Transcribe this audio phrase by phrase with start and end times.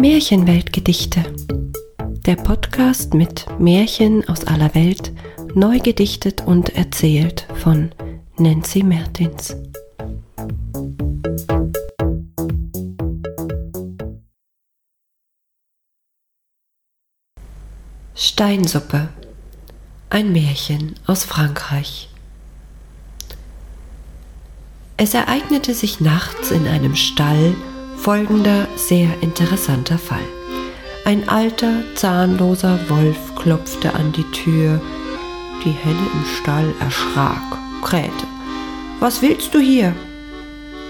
[0.00, 1.24] Märchenweltgedichte.
[2.24, 5.12] Der Podcast mit Märchen aus aller Welt,
[5.54, 7.90] neu gedichtet und erzählt von
[8.36, 9.56] Nancy Mertins.
[18.14, 19.08] Steinsuppe.
[20.10, 22.08] Ein Märchen aus Frankreich.
[24.96, 27.56] Es ereignete sich nachts in einem Stall
[27.98, 30.26] folgender sehr interessanter Fall.
[31.04, 34.80] Ein alter, zahnloser Wolf klopfte an die Tür.
[35.64, 38.26] Die Henne im Stall erschrak, krähte.
[39.00, 39.94] Was willst du hier?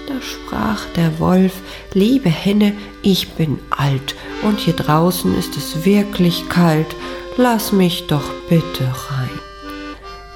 [0.07, 1.53] Da sprach der Wolf,
[1.93, 6.95] liebe Henne, ich bin alt und hier draußen ist es wirklich kalt,
[7.37, 9.39] lass mich doch bitte rein.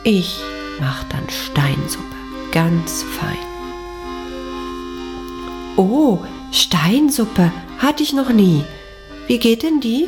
[0.04, 0.40] Ich
[0.80, 2.16] mach dann Steinsuppe,
[2.52, 3.53] ganz fein.
[5.76, 6.20] Oh,
[6.52, 8.64] Steinsuppe hatte ich noch nie.
[9.28, 10.08] Wie geht denn die?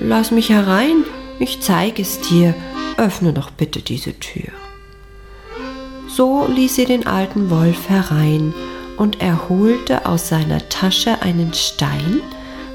[0.00, 1.04] Lass mich herein,
[1.38, 2.54] ich zeig es dir.
[2.96, 4.50] Öffne doch bitte diese Tür.
[6.06, 8.54] So ließ sie den alten Wolf herein
[8.96, 12.20] und er holte aus seiner Tasche einen Stein,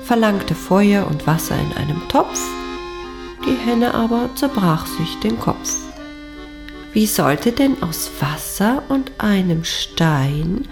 [0.04, 2.42] verlangte Feuer und Wasser in einem Topf.
[3.46, 5.76] Die Henne aber zerbrach sich den Kopf.
[6.94, 10.68] Wie sollte denn aus Wasser und einem Stein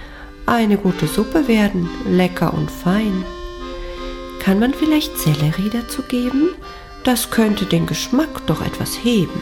[0.46, 3.24] eine gute Suppe werden, lecker und fein.
[4.40, 6.50] Kann man vielleicht Sellerie dazu geben?
[7.04, 9.42] Das könnte den Geschmack doch etwas heben.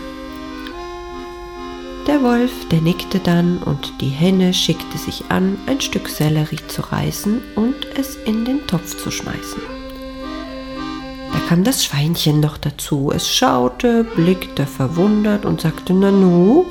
[2.08, 6.82] Der Wolf, der nickte dann und die Henne schickte sich an, ein Stück Sellerie zu
[6.82, 9.62] reißen und es in den Topf zu schmeißen.
[11.32, 13.12] Da kam das Schweinchen noch dazu.
[13.14, 16.66] Es schaute, blickte verwundert und sagte, Nanu,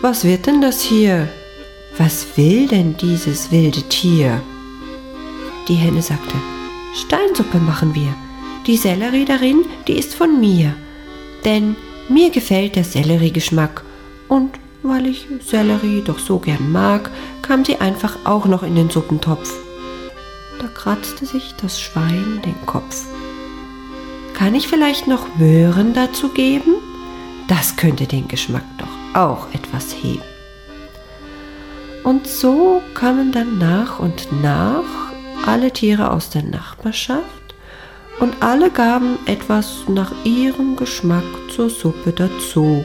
[0.00, 1.28] was wird denn das hier?
[1.98, 4.40] Was will denn dieses wilde Tier?
[5.68, 6.34] Die Henne sagte,
[6.94, 8.14] Steinsuppe machen wir.
[8.66, 10.74] Die Sellerie darin, die ist von mir.
[11.44, 11.76] Denn
[12.08, 13.84] mir gefällt der Selleriegeschmack.
[14.28, 17.10] Und weil ich Sellerie doch so gern mag,
[17.42, 19.52] kam sie einfach auch noch in den Suppentopf.
[20.60, 23.04] Da kratzte sich das Schwein den Kopf.
[24.32, 26.74] Kann ich vielleicht noch Möhren dazu geben?
[27.48, 30.31] Das könnte den Geschmack doch auch etwas heben.
[32.04, 34.84] Und so kamen dann nach und nach
[35.46, 37.22] alle Tiere aus der Nachbarschaft
[38.20, 41.24] und alle gaben etwas nach ihrem Geschmack
[41.54, 42.84] zur Suppe dazu.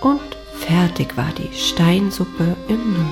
[0.00, 0.20] Und
[0.58, 3.04] fertig war die Steinsuppe im Nu.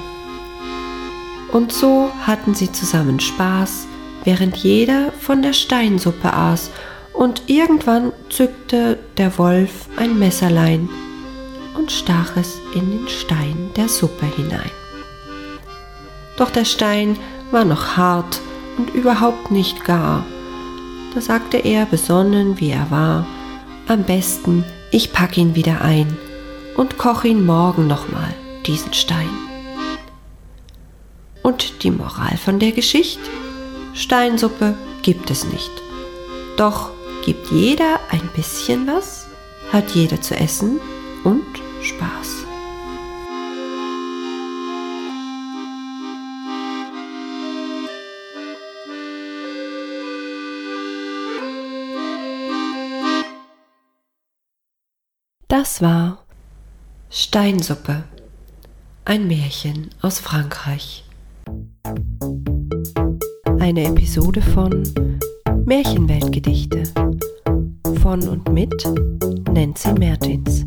[1.52, 3.86] Und so hatten sie zusammen Spaß,
[4.24, 6.70] während jeder von der Steinsuppe aß,
[7.12, 10.88] und irgendwann zückte der Wolf ein Messerlein
[11.76, 14.77] und stach es in den Stein der Suppe hinein.
[16.38, 17.18] Doch der Stein
[17.50, 18.40] war noch hart
[18.78, 20.24] und überhaupt nicht gar.
[21.14, 23.26] Da sagte er, besonnen wie er war,
[23.88, 26.16] am besten, ich pack ihn wieder ein
[26.76, 28.32] und koch ihn morgen nochmal,
[28.66, 29.28] diesen Stein.
[31.42, 33.20] Und die Moral von der Geschichte?
[33.94, 35.70] Steinsuppe gibt es nicht.
[36.56, 36.90] Doch
[37.24, 39.26] gibt jeder ein bisschen was,
[39.72, 40.78] hat jeder zu essen
[41.24, 41.44] und
[41.82, 42.47] Spaß.
[55.50, 56.18] Das war
[57.08, 58.04] Steinsuppe,
[59.06, 61.04] ein Märchen aus Frankreich.
[63.58, 64.82] Eine Episode von
[65.64, 66.82] Märchenweltgedichte
[68.02, 68.74] von und mit
[69.50, 70.66] Nancy Mertins.